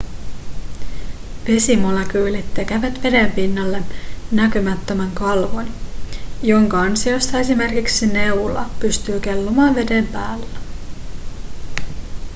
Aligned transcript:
vesimolekyylit 1.47 2.53
tekevät 2.53 3.03
veden 3.03 3.31
pinnalle 3.31 3.83
näkymättömän 4.31 5.11
kalvon 5.11 5.67
jonka 6.43 6.81
ansiosta 6.81 7.39
esimerkiksi 7.39 8.07
neula 8.07 8.65
pystyy 8.79 9.19
kellumaan 9.19 9.75
veden 9.75 10.07
päällä 10.07 10.59